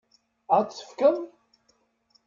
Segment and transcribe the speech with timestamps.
[0.57, 1.15] Ad ɣ-t-tefkeḍ?